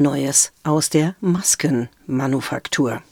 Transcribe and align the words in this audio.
Neues 0.00 0.52
aus 0.62 0.90
der 0.90 1.16
Maskenmanufaktur. 1.20 3.02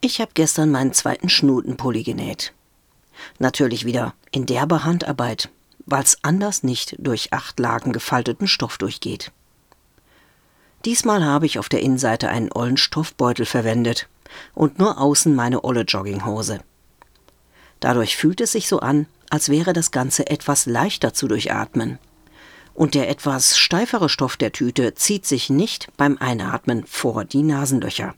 Ich 0.00 0.20
habe 0.20 0.30
gestern 0.34 0.70
meinen 0.70 0.92
zweiten 0.92 1.28
Schnutenpulli 1.28 2.04
genäht. 2.04 2.52
Natürlich 3.40 3.84
wieder 3.84 4.14
in 4.30 4.46
derber 4.46 4.84
Handarbeit, 4.84 5.48
weil's 5.84 6.18
anders 6.22 6.62
nicht 6.62 6.94
durch 7.00 7.32
acht 7.32 7.58
Lagen 7.58 7.92
gefalteten 7.92 8.46
Stoff 8.46 8.78
durchgeht. 8.78 9.32
Diesmal 10.84 11.24
habe 11.24 11.44
ich 11.44 11.58
auf 11.58 11.68
der 11.68 11.82
Innenseite 11.82 12.28
einen 12.28 12.52
ollen 12.52 12.76
Stoffbeutel 12.76 13.46
verwendet 13.46 14.06
und 14.54 14.78
nur 14.78 15.00
außen 15.00 15.34
meine 15.34 15.64
olle 15.64 15.82
Jogginghose. 15.82 16.60
Dadurch 17.80 18.16
fühlt 18.16 18.40
es 18.40 18.52
sich 18.52 18.68
so 18.68 18.78
an, 18.78 19.06
als 19.28 19.48
wäre 19.48 19.72
das 19.72 19.90
Ganze 19.90 20.28
etwas 20.28 20.66
leichter 20.66 21.12
zu 21.12 21.26
durchatmen 21.26 21.98
und 22.74 22.94
der 22.94 23.08
etwas 23.08 23.58
steifere 23.58 24.08
Stoff 24.08 24.36
der 24.36 24.52
Tüte 24.52 24.94
zieht 24.94 25.26
sich 25.26 25.50
nicht 25.50 25.88
beim 25.96 26.18
Einatmen 26.18 26.84
vor 26.86 27.24
die 27.24 27.42
Nasenlöcher. 27.42 28.14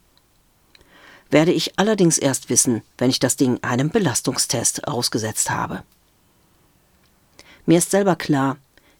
Werde 1.30 1.52
ich 1.52 1.78
allerdings 1.78 2.18
erst 2.18 2.50
wissen, 2.50 2.82
wenn 2.98 3.10
ich 3.10 3.18
das 3.18 3.36
Ding 3.36 3.58
einem 3.62 3.90
Belastungstest 3.90 4.86
ausgesetzt 4.86 5.50
habe. 5.50 5.82
Mir 7.64 7.78
ist 7.78 7.90
selber 7.90 8.16
klar, 8.16 8.58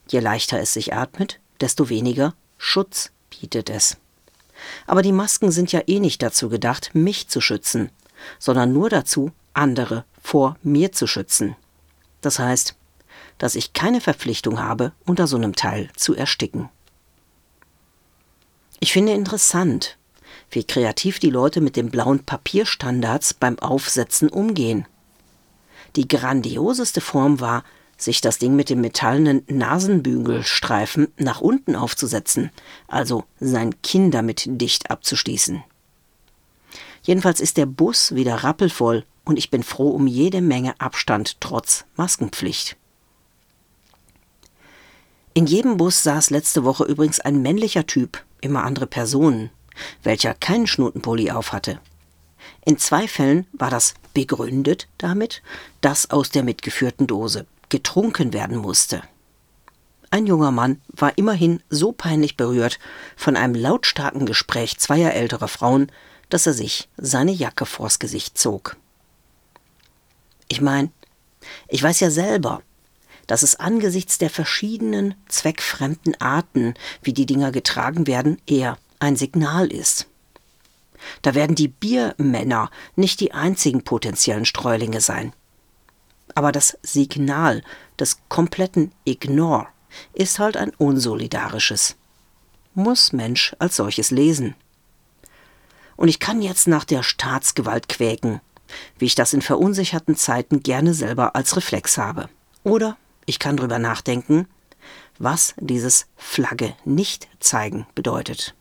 je 0.09 0.21
leichter 0.21 0.59
es 0.61 0.73
sich 0.73 0.95
atmet, 0.95 1.41
desto 1.61 1.89
weniger 1.89 2.35
Schutz 2.59 3.11
bietet 3.29 3.71
es. 3.71 3.97
Aber 4.87 5.03
die 5.03 5.13
Masken 5.13 5.51
sind 5.51 5.73
ja 5.73 5.81
eh 5.87 6.01
nicht 6.01 6.23
dazu 6.23 6.49
gedacht, 6.49 6.91
mich 6.95 7.29
zu 7.29 7.41
schützen, 7.41 7.91
sondern 8.39 8.73
nur 8.73 8.89
dazu, 8.89 9.33
andere 9.53 10.05
vor 10.23 10.57
mir 10.63 10.93
zu 10.93 11.07
schützen. 11.07 11.57
Das 12.21 12.39
heißt, 12.39 12.77
dass 13.39 13.55
ich 13.55 13.73
keine 13.73 14.01
Verpflichtung 14.01 14.61
habe, 14.61 14.93
unter 15.05 15.27
so 15.27 15.37
einem 15.37 15.55
Teil 15.55 15.91
zu 15.97 16.15
ersticken. 16.15 16.69
Ich 18.81 18.93
finde 18.93 19.13
interessant, 19.13 19.97
wie 20.51 20.65
kreativ 20.65 21.19
die 21.19 21.31
Leute 21.31 21.61
mit 21.61 21.77
den 21.77 21.91
blauen 21.91 22.25
Papierstandards 22.25 23.35
beim 23.35 23.59
Aufsetzen 23.59 24.29
umgehen. 24.29 24.87
Die 25.97 26.09
grandioseste 26.09 27.01
Form 27.01 27.41
war, 27.41 27.65
sich 27.97 28.21
das 28.21 28.39
Ding 28.39 28.57
mit 28.57 28.71
dem 28.71 28.81
metallenen 28.81 29.45
Nasenbügelstreifen 29.47 31.09
nach 31.17 31.41
unten 31.41 31.77
aufzusetzen, 31.77 32.51
also 32.89 33.25
sein 33.39 33.81
Kinn 33.83 34.11
damit 34.11 34.45
dicht 34.47 34.91
abzuschließen. 34.91 35.63
Jedenfalls 37.03 37.41
ist 37.41 37.57
der 37.57 37.67
Bus 37.67 38.15
wieder 38.15 38.37
rappelvoll 38.37 39.05
und 39.25 39.39
ich 39.39 39.51
bin 39.51 39.63
froh 39.63 39.91
um 39.91 40.07
jede 40.07 40.41
Menge 40.41 40.81
Abstand 40.81 41.41
trotz 41.41 41.85
Maskenpflicht. 41.97 42.77
In 45.35 45.47
jedem 45.47 45.79
Bus 45.79 46.03
saß 46.03 46.31
letzte 46.31 46.65
Woche 46.65 46.85
übrigens 46.85 47.21
ein 47.21 47.41
männlicher 47.41 47.87
Typ, 47.87 48.23
immer 48.43 48.65
andere 48.65 48.87
Personen, 48.87 49.51
welcher 50.03 50.35
keinen 50.35 50.67
Schnutenpulli 50.67 51.31
aufhatte. 51.31 51.81
In 52.65 52.77
zwei 52.79 53.09
Fällen 53.09 53.47
war 53.53 53.71
das 53.71 53.95
begründet 54.13 54.89
damit, 54.99 55.43
dass 55.81 56.11
aus 56.11 56.31
der 56.31 56.43
mitgeführten 56.43 57.07
Dose 57.07 57.47
getrunken 57.71 58.35
werden 58.35 58.59
musste. 58.59 59.03
Ein 60.11 60.27
junger 60.27 60.51
Mann 60.51 60.83
war 60.89 61.17
immerhin 61.17 61.63
so 61.71 61.93
peinlich 61.93 62.37
berührt 62.37 62.79
von 63.17 63.35
einem 63.35 63.55
lautstarken 63.55 64.27
Gespräch 64.27 64.79
zweier 64.79 65.15
älterer 65.15 65.49
Frauen, 65.49 65.91
dass 66.29 66.47
er 66.47 66.53
sich 66.53 66.91
seine 66.99 67.33
Jacke 67.33 67.65
vors 67.65 67.99
Gesicht 67.99 68.37
zog. 68.37 68.77
Ich 70.49 70.61
mein, 70.61 70.93
ich 71.69 71.83
weiß 71.83 72.01
ja 72.01 72.11
selber, 72.11 72.63
dass 73.33 73.43
es 73.43 73.57
angesichts 73.57 74.19
der 74.19 74.29
verschiedenen 74.29 75.15
zweckfremden 75.27 76.21
Arten, 76.21 76.75
wie 77.01 77.15
die 77.15 77.25
Dinger 77.25 77.51
getragen 77.51 78.07
werden, 78.07 78.37
eher 78.47 78.77
ein 78.99 79.17
Signal 79.17 79.73
ist. 79.73 80.07
Da 81.23 81.35
werden 81.35 81.57
die 81.57 81.69
Biermänner 81.69 82.71
nicht 82.95 83.21
die 83.21 83.33
einzigen 83.33 83.85
potenziellen 83.85 84.45
Streulinge 84.45 85.01
sein. 85.01 85.33
Aber 86.35 86.53
das 86.53 86.77
Signal 86.83 87.63
des 87.99 88.19
kompletten 88.29 88.93
Ignore 89.07 89.69
ist 90.13 90.39
halt 90.39 90.59
ein 90.59 90.73
unsolidarisches. 90.77 91.97
Muss 92.75 93.15
Mensch 93.15 93.57
als 93.59 93.77
solches 93.77 94.11
lesen. 94.11 94.57
Und 95.97 96.09
ich 96.09 96.21
kann 96.21 96.43
jetzt 96.43 96.69
nach 96.69 96.85
der 96.85 97.03
Staatsgewalt 97.03 97.89
quäken, 97.89 98.43
wie 98.99 99.07
ich 99.07 99.15
das 99.15 99.33
in 99.33 99.41
verunsicherten 99.41 100.17
Zeiten 100.17 100.63
gerne 100.63 100.93
selber 100.93 101.35
als 101.35 101.57
Reflex 101.57 101.97
habe. 101.97 102.29
Oder 102.63 102.99
ich 103.27 103.39
kann 103.39 103.57
drüber 103.57 103.79
nachdenken, 103.79 104.47
was 105.19 105.55
dieses 105.59 106.07
Flagge 106.17 106.75
nicht 106.85 107.29
zeigen 107.39 107.87
bedeutet. 107.95 108.55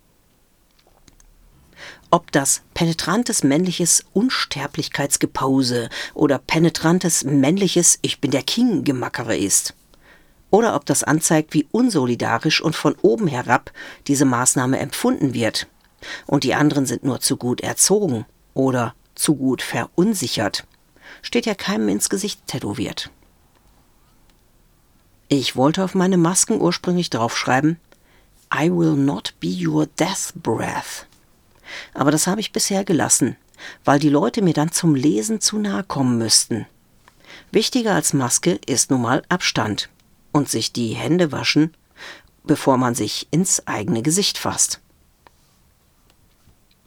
Ob 2.09 2.31
das 2.31 2.61
penetrantes 2.73 3.43
männliches 3.43 4.05
Unsterblichkeitsgepause 4.13 5.89
oder 6.13 6.37
penetrantes 6.39 7.23
männliches 7.23 7.99
Ich 8.01 8.19
bin 8.19 8.31
der 8.31 8.43
King 8.43 8.83
Gemackere 8.83 9.37
ist. 9.37 9.73
Oder 10.49 10.75
ob 10.75 10.85
das 10.85 11.03
anzeigt, 11.03 11.53
wie 11.53 11.67
unsolidarisch 11.71 12.61
und 12.61 12.75
von 12.75 12.95
oben 13.01 13.27
herab 13.27 13.71
diese 14.07 14.25
Maßnahme 14.25 14.77
empfunden 14.79 15.33
wird. 15.33 15.67
Und 16.25 16.43
die 16.43 16.53
anderen 16.53 16.85
sind 16.85 17.03
nur 17.03 17.21
zu 17.21 17.37
gut 17.37 17.61
erzogen 17.61 18.25
oder 18.53 18.93
zu 19.15 19.35
gut 19.35 19.61
verunsichert. 19.61 20.67
Steht 21.21 21.45
ja 21.45 21.55
keinem 21.55 21.87
ins 21.87 22.09
Gesicht 22.09 22.45
tätowiert. 22.47 23.09
Ich 25.33 25.55
wollte 25.55 25.81
auf 25.85 25.95
meine 25.95 26.17
Masken 26.17 26.59
ursprünglich 26.59 27.09
draufschreiben, 27.09 27.79
I 28.53 28.69
will 28.69 28.97
not 28.97 29.33
be 29.39 29.47
your 29.65 29.85
death 29.85 30.33
breath. 30.35 31.07
Aber 31.93 32.11
das 32.11 32.27
habe 32.27 32.41
ich 32.41 32.51
bisher 32.51 32.83
gelassen, 32.83 33.37
weil 33.85 33.97
die 33.97 34.09
Leute 34.09 34.41
mir 34.41 34.53
dann 34.53 34.73
zum 34.73 34.93
Lesen 34.93 35.39
zu 35.39 35.57
nahe 35.57 35.85
kommen 35.85 36.17
müssten. 36.17 36.65
Wichtiger 37.49 37.95
als 37.95 38.11
Maske 38.11 38.59
ist 38.65 38.91
nun 38.91 39.03
mal 39.03 39.23
Abstand 39.29 39.87
und 40.33 40.49
sich 40.49 40.73
die 40.73 40.95
Hände 40.95 41.31
waschen, 41.31 41.73
bevor 42.43 42.75
man 42.75 42.93
sich 42.93 43.29
ins 43.31 43.65
eigene 43.67 44.01
Gesicht 44.01 44.37
fasst. 44.37 44.81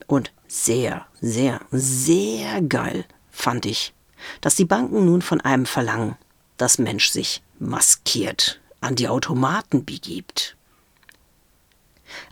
Und 0.06 0.34
sehr, 0.48 1.06
sehr, 1.22 1.62
sehr 1.70 2.60
geil 2.60 3.06
fand 3.30 3.64
ich, 3.64 3.94
dass 4.42 4.54
die 4.54 4.66
Banken 4.66 5.06
nun 5.06 5.22
von 5.22 5.40
einem 5.40 5.64
verlangen, 5.64 6.16
dass 6.58 6.76
Mensch 6.76 7.08
sich 7.08 7.42
maskiert 7.58 8.60
an 8.80 8.96
die 8.96 9.08
Automaten 9.08 9.84
begibt. 9.84 10.56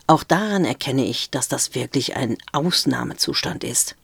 Auch 0.07 0.23
daran 0.23 0.65
erkenne 0.65 1.05
ich, 1.05 1.29
dass 1.29 1.47
das 1.47 1.75
wirklich 1.75 2.15
ein 2.15 2.37
Ausnahmezustand 2.51 3.63
ist. 3.63 3.95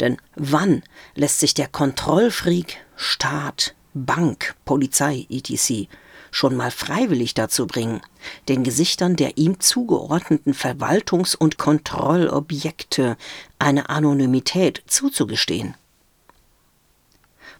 Denn 0.00 0.18
wann 0.34 0.82
lässt 1.14 1.40
sich 1.40 1.54
der 1.54 1.68
Kontrollfreak, 1.68 2.78
Staat, 2.96 3.74
Bank, 3.94 4.54
Polizei 4.64 5.26
etc. 5.30 5.88
schon 6.30 6.56
mal 6.56 6.70
freiwillig 6.70 7.34
dazu 7.34 7.66
bringen, 7.66 8.00
den 8.48 8.64
Gesichtern 8.64 9.16
der 9.16 9.38
ihm 9.38 9.60
zugeordneten 9.60 10.54
Verwaltungs- 10.54 11.36
und 11.36 11.58
Kontrollobjekte 11.58 13.16
eine 13.58 13.88
Anonymität 13.88 14.82
zuzugestehen? 14.86 15.74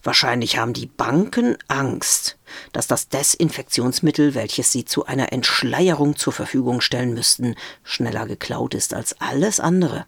Wahrscheinlich 0.03 0.59
haben 0.59 0.73
die 0.73 0.87
Banken 0.87 1.57
Angst, 1.69 2.39
dass 2.73 2.89
das 2.89 3.09
Desinfektionsmittel, 3.09 4.35
welches 4.35 4.73
sie 4.73 4.85
zu 4.85 5.07
einer 5.07 5.33
Entschleierung 5.33 6.17
zur 6.17 6.33
Verfügung 6.33 6.81
stellen 6.81 7.15
müssten, 7.15 7.55
schneller 7.85 8.27
geklaut 8.27 8.75
ist 8.75 8.95
als 8.95 9.21
alles 9.21 9.61
andere. 9.61 10.07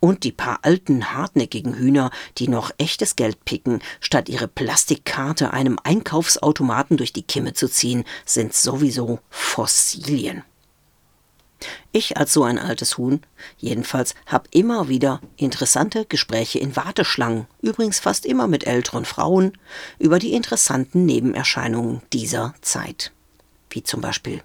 Und 0.00 0.24
die 0.24 0.32
paar 0.32 0.58
alten, 0.62 1.14
hartnäckigen 1.14 1.74
Hühner, 1.74 2.10
die 2.38 2.48
noch 2.48 2.70
echtes 2.78 3.16
Geld 3.16 3.44
picken, 3.44 3.80
statt 4.00 4.28
ihre 4.28 4.48
Plastikkarte 4.48 5.52
einem 5.52 5.78
Einkaufsautomaten 5.82 6.96
durch 6.96 7.12
die 7.12 7.22
Kimme 7.22 7.54
zu 7.54 7.68
ziehen, 7.68 8.04
sind 8.24 8.54
sowieso 8.54 9.20
Fossilien. 9.30 10.42
Ich 11.92 12.16
als 12.16 12.32
so 12.32 12.44
ein 12.44 12.58
altes 12.58 12.98
Huhn, 12.98 13.20
jedenfalls, 13.56 14.14
hab 14.26 14.48
immer 14.50 14.88
wieder 14.88 15.20
interessante 15.36 16.04
Gespräche 16.04 16.58
in 16.58 16.76
Warteschlangen, 16.76 17.46
übrigens 17.62 17.98
fast 17.98 18.26
immer 18.26 18.46
mit 18.46 18.66
älteren 18.66 19.04
Frauen, 19.04 19.52
über 19.98 20.18
die 20.18 20.34
interessanten 20.34 21.06
Nebenerscheinungen 21.06 22.02
dieser 22.12 22.54
Zeit. 22.60 23.12
Wie 23.70 23.82
zum 23.82 24.00
Beispiel 24.00 24.42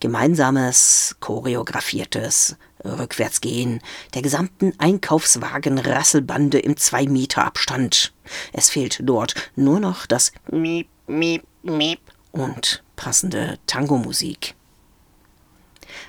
gemeinsames, 0.00 1.16
choreografiertes 1.20 2.56
Rückwärtsgehen 2.84 3.80
der 4.14 4.22
gesamten 4.22 4.72
Einkaufswagen-Rasselbande 4.78 6.58
im 6.58 6.76
Zwei-Meter-Abstand. 6.76 8.12
Es 8.52 8.68
fehlt 8.68 8.98
dort 9.04 9.34
nur 9.54 9.78
noch 9.78 10.06
das 10.06 10.32
Miep, 10.50 10.88
Miep, 11.06 11.44
Miep 11.62 12.00
und 12.32 12.82
passende 12.96 13.58
Tango-Musik. 13.66 14.56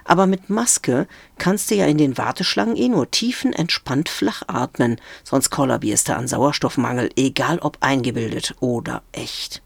Aber 0.05 0.27
mit 0.27 0.49
Maske 0.49 1.07
kannst 1.37 1.71
du 1.71 1.75
ja 1.75 1.85
in 1.85 1.97
den 1.97 2.17
Warteschlangen 2.17 2.75
eh 2.75 2.89
nur 2.89 3.09
tiefenentspannt 3.09 4.09
flach 4.09 4.43
atmen, 4.47 4.99
sonst 5.23 5.49
kollabierst 5.49 6.09
du 6.09 6.15
an 6.15 6.27
Sauerstoffmangel, 6.27 7.09
egal 7.15 7.59
ob 7.59 7.77
eingebildet 7.81 8.55
oder 8.59 9.03
echt. 9.11 9.61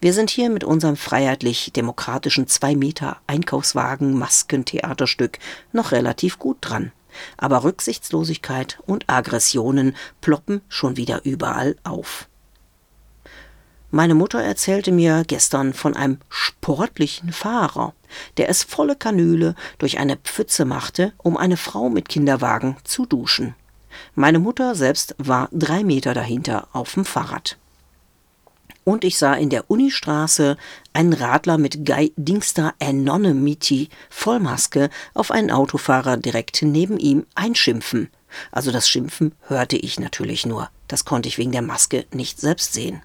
Wir 0.00 0.12
sind 0.12 0.28
hier 0.28 0.50
mit 0.50 0.64
unserem 0.64 0.96
freiheitlich-demokratischen 0.96 2.46
zwei 2.46 2.76
Meter 2.76 3.16
Einkaufswagen 3.26 4.18
Maskentheaterstück 4.18 5.38
noch 5.72 5.92
relativ 5.92 6.38
gut 6.38 6.58
dran. 6.60 6.92
Aber 7.38 7.64
Rücksichtslosigkeit 7.64 8.80
und 8.86 9.08
Aggressionen 9.08 9.96
ploppen 10.20 10.60
schon 10.68 10.96
wieder 10.96 11.24
überall 11.24 11.76
auf. 11.84 12.28
Meine 13.94 14.16
Mutter 14.16 14.42
erzählte 14.42 14.90
mir 14.90 15.22
gestern 15.24 15.72
von 15.72 15.94
einem 15.94 16.18
sportlichen 16.28 17.32
Fahrer, 17.32 17.94
der 18.38 18.48
es 18.48 18.64
volle 18.64 18.96
Kanüle 18.96 19.54
durch 19.78 20.00
eine 20.00 20.16
Pfütze 20.16 20.64
machte, 20.64 21.12
um 21.18 21.36
eine 21.36 21.56
Frau 21.56 21.90
mit 21.90 22.08
Kinderwagen 22.08 22.76
zu 22.82 23.06
duschen. 23.06 23.54
Meine 24.16 24.40
Mutter 24.40 24.74
selbst 24.74 25.14
war 25.18 25.48
drei 25.52 25.84
Meter 25.84 26.12
dahinter 26.12 26.66
auf 26.72 26.94
dem 26.94 27.04
Fahrrad. 27.04 27.56
Und 28.82 29.04
ich 29.04 29.16
sah 29.16 29.34
in 29.34 29.48
der 29.48 29.70
Unistraße 29.70 30.56
einen 30.92 31.12
Radler 31.12 31.56
mit 31.56 31.86
Guy 31.86 32.12
Dingster 32.16 32.74
Anonymity 32.80 33.90
Vollmaske 34.10 34.90
auf 35.14 35.30
einen 35.30 35.52
Autofahrer 35.52 36.16
direkt 36.16 36.62
neben 36.62 36.98
ihm 36.98 37.26
einschimpfen. 37.36 38.10
Also 38.50 38.72
das 38.72 38.88
Schimpfen 38.88 39.36
hörte 39.42 39.76
ich 39.76 40.00
natürlich 40.00 40.46
nur. 40.46 40.68
Das 40.88 41.04
konnte 41.04 41.28
ich 41.28 41.38
wegen 41.38 41.52
der 41.52 41.62
Maske 41.62 42.06
nicht 42.12 42.40
selbst 42.40 42.72
sehen. 42.72 43.00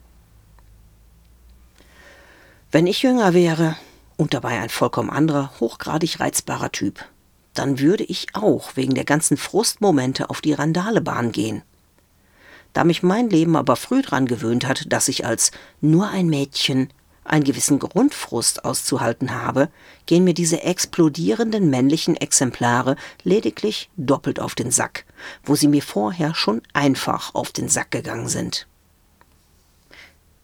Wenn 2.72 2.86
ich 2.86 3.02
jünger 3.02 3.34
wäre 3.34 3.76
und 4.16 4.36
dabei 4.36 4.60
ein 4.60 4.70
vollkommen 4.70 5.10
anderer, 5.10 5.52
hochgradig 5.60 6.20
reizbarer 6.20 6.72
Typ, 6.72 7.04
dann 7.56 7.80
würde 7.80 8.04
ich 8.04 8.28
auch 8.34 8.76
wegen 8.76 8.94
der 8.94 9.06
ganzen 9.06 9.38
Frustmomente 9.38 10.30
auf 10.30 10.40
die 10.40 10.54
Randalebahn 10.54 11.32
gehen. 11.32 11.64
Da 12.74 12.84
mich 12.84 13.02
mein 13.02 13.28
Leben 13.32 13.56
aber 13.56 13.76
früh 13.76 14.04
dran 14.04 14.28
gewöhnt 14.28 14.68
hat, 14.68 14.94
dass 14.94 15.08
ich 15.08 15.26
als 15.26 15.50
nur 15.82 16.10
ein 16.10 16.28
Mädchen 16.28 16.90
einen 17.24 17.44
gewissen 17.44 17.80
Grundfrust 17.80 18.64
auszuhalten 18.64 19.34
habe, 19.34 19.70
gehen 20.06 20.24
mir 20.24 20.36
diese 20.36 20.62
explodierenden 20.62 21.72
männlichen 21.72 22.16
Exemplare 22.16 22.98
lediglich 23.24 23.90
doppelt 23.98 24.40
auf 24.40 24.54
den 24.54 24.70
Sack, 24.70 25.06
wo 25.44 25.56
sie 25.56 25.68
mir 25.68 25.82
vorher 25.82 26.36
schon 26.36 26.62
einfach 26.74 27.34
auf 27.34 27.52
den 27.52 27.68
Sack 27.68 27.90
gegangen 27.90 28.28
sind. 28.28 28.68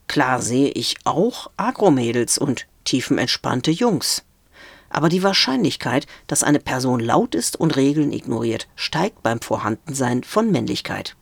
Klar 0.08 0.42
sehe 0.42 0.70
ich 0.70 0.96
auch 1.04 1.50
Agromädels 1.58 2.38
und 2.38 2.68
tiefenentspannte 2.84 3.72
Jungs. 3.72 4.24
Aber 4.90 5.10
die 5.10 5.24
Wahrscheinlichkeit, 5.24 6.08
dass 6.28 6.44
eine 6.44 6.60
Person 6.60 7.00
laut 7.00 7.36
ist 7.36 7.60
und 7.60 7.76
Regeln 7.76 8.14
ignoriert, 8.14 8.68
steigt 8.76 9.24
beim 9.24 9.42
Vorhandensein 9.42 10.24
von 10.24 10.52
Männlichkeit. 10.52 11.16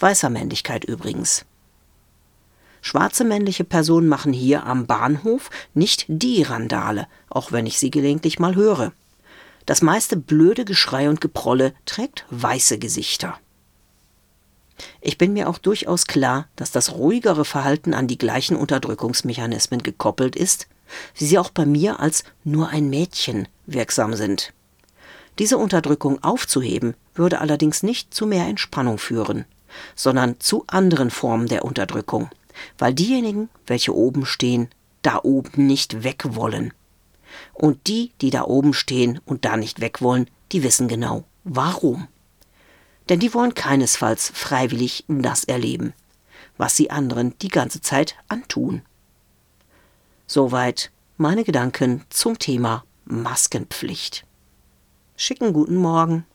Weißer 0.00 0.30
Männlichkeit 0.30 0.84
übrigens. 0.84 1.44
Schwarze 2.80 3.24
männliche 3.24 3.64
Personen 3.64 4.08
machen 4.08 4.32
hier 4.32 4.64
am 4.64 4.86
Bahnhof 4.86 5.50
nicht 5.74 6.04
die 6.08 6.42
Randale, 6.42 7.08
auch 7.28 7.52
wenn 7.52 7.66
ich 7.66 7.78
sie 7.78 7.90
gelegentlich 7.90 8.38
mal 8.38 8.54
höre. 8.54 8.92
Das 9.66 9.82
meiste 9.82 10.16
blöde 10.16 10.64
Geschrei 10.64 11.08
und 11.08 11.20
Geprolle 11.20 11.74
trägt 11.84 12.24
weiße 12.30 12.78
Gesichter. 12.78 13.38
Ich 15.00 15.18
bin 15.18 15.32
mir 15.32 15.48
auch 15.48 15.58
durchaus 15.58 16.06
klar, 16.06 16.48
dass 16.56 16.70
das 16.70 16.92
ruhigere 16.92 17.44
Verhalten 17.44 17.94
an 17.94 18.06
die 18.06 18.18
gleichen 18.18 18.56
Unterdrückungsmechanismen 18.56 19.82
gekoppelt 19.82 20.36
ist, 20.36 20.68
wie 21.14 21.26
sie 21.26 21.38
auch 21.38 21.50
bei 21.50 21.66
mir 21.66 22.00
als 22.00 22.24
nur 22.44 22.68
ein 22.68 22.90
Mädchen 22.90 23.48
wirksam 23.66 24.14
sind. 24.14 24.52
Diese 25.38 25.58
Unterdrückung 25.58 26.22
aufzuheben, 26.22 26.94
würde 27.14 27.40
allerdings 27.40 27.82
nicht 27.82 28.14
zu 28.14 28.26
mehr 28.26 28.46
Entspannung 28.46 28.98
führen, 28.98 29.44
sondern 29.94 30.40
zu 30.40 30.64
anderen 30.66 31.10
Formen 31.10 31.46
der 31.46 31.64
Unterdrückung, 31.64 32.30
weil 32.78 32.94
diejenigen, 32.94 33.48
welche 33.66 33.94
oben 33.94 34.24
stehen, 34.24 34.68
da 35.02 35.20
oben 35.22 35.66
nicht 35.66 36.04
weg 36.04 36.24
wollen. 36.30 36.72
Und 37.52 37.86
die, 37.86 38.12
die 38.20 38.30
da 38.30 38.44
oben 38.44 38.72
stehen 38.72 39.20
und 39.26 39.44
da 39.44 39.56
nicht 39.56 39.80
weg 39.80 40.00
wollen, 40.00 40.28
die 40.52 40.62
wissen 40.62 40.88
genau, 40.88 41.24
warum 41.44 42.08
denn 43.08 43.20
die 43.20 43.32
wollen 43.34 43.54
keinesfalls 43.54 44.30
freiwillig 44.34 45.04
das 45.08 45.44
erleben, 45.44 45.92
was 46.56 46.76
sie 46.76 46.90
anderen 46.90 47.38
die 47.38 47.48
ganze 47.48 47.80
Zeit 47.80 48.16
antun. 48.28 48.82
Soweit 50.26 50.90
meine 51.16 51.44
Gedanken 51.44 52.04
zum 52.10 52.38
Thema 52.38 52.84
Maskenpflicht. 53.04 54.24
Schicken 55.16 55.52
guten 55.52 55.76
Morgen. 55.76 56.26